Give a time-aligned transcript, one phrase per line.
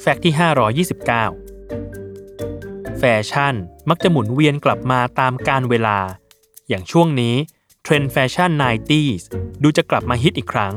[0.00, 0.34] fact ที่
[0.86, 3.54] 529 แฟชั่น
[3.88, 5.98] มักจะหมุนเวียนกลับมาตามกาลเวลา
[6.68, 7.34] อย่างช่วงนี้
[7.82, 9.22] เทรนด์แฟชั่น 90s
[9.62, 10.74] ดูจะกลับมาฮิตอีกครั้ง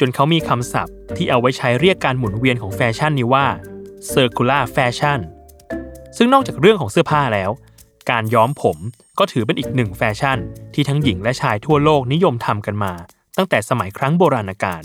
[0.00, 3.46] จนเขามีคำศัพท์ที่เอาไว้ใช้เรียกการหมุนเวียนของแฟชั่นนี้ว่า
[4.12, 5.20] circular fashion
[6.16, 7.50] ซึ่งนอกจากเรื่องของเสื้อผ้าแล้ว
[8.10, 8.76] การย้อมผม
[9.18, 10.38] ก็ถือเป็นอีกหนึ่งแฟชั่น
[10.74, 12.92] ที่ทั้งหญิงและชายทั่วโลกนิยมทำกันมา
[13.36, 14.82] ตั้งแต่สมัยครั้งโบราณกาล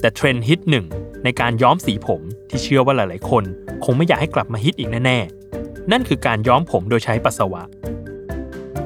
[0.00, 0.86] แต่เทรนด์ฮิตหนึ่ง
[1.26, 3.44] ในการย้อมสีผมที่เชื่อว่าหลาย ๆ คน
[3.84, 5.18] คงไม่อยากให้กลับมาฮิตอีกแน่
[5.54, 7.62] ๆ นั่นคือการย้อมผมโดยใช้ปัสสาวะ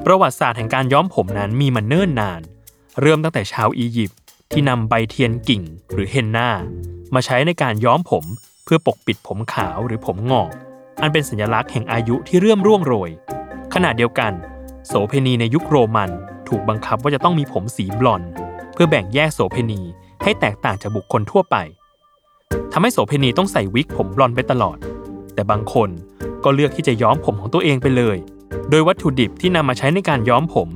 [0.05, 2.41] ประวัติศาสตร์แห่งการย้อมผมนั้นมีมาเนิ่นนาน
[3.01, 4.19] เริ่มตั้งแต่ชาวอียิปต์
[4.53, 6.49] ที่นำใบเทียนกิ่งหรือเฮนนา
[7.15, 8.25] มาใช้ในการย้อมผม
[8.65, 10.51] เพื่อปกปิดผมขาวหรือผมงอก
[11.01, 13.11] อันเป็นสัญลักษณ์แห่งอายุที่เรื่อมร่วงโรย
[13.75, 14.33] ขณะเดียวกัน
[14.87, 16.11] โสเพณีในยุคโรมัน
[16.49, 18.31] ถูกบังคับว่าจะต้องมีผมสีบลอนด์
[18.73, 19.81] เพื่อแบ่งแยกโสเพณี
[20.23, 21.57] ให้แตกต่างจากบุคคลทั่วไป
[22.73, 24.77] ทำให้โสเพณีต้องใส่วิกผมบลอนไปตลอด
[25.35, 25.89] แต่บางคน
[26.45, 28.17] ก็เลือกที่จะย้อมผมของตัวเองไปเลย
[28.71, 30.69] โดยวัตถุดิบที่นำมาใช้ในการย้อมผม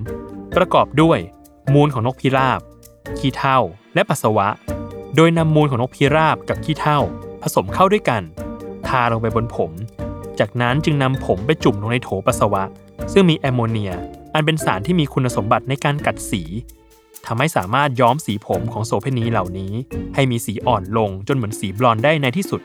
[0.57, 1.19] ประกอบด้วย
[1.75, 2.61] มูลของนกพิราบ
[3.19, 3.59] ขี้เถ้า
[3.95, 4.49] และปัสสาวะ
[5.17, 6.99] โดยนำมูลของนกพิราบกับขี้เถ้า
[7.43, 8.23] ผสมเข้าด้วยกัน
[8.87, 9.71] ทาลงไปบนผม
[10.39, 12.63] จากนั้นจึงนำผมไปจุ่มลงในโถปัสสาวะ
[13.13, 13.93] ซึ่งมีแอมโมเนีย
[14.35, 16.43] อันเป็นสารที่มีคุณสมบัติในการกัดสี
[17.27, 19.73] ทำให้สามารถย้อมสีผมของโสเภณีเหล่านี้
[20.15, 22.61] ให้มีสีอ่อนลงจนเหมือนสีบลอนด์ได้ในที่สุด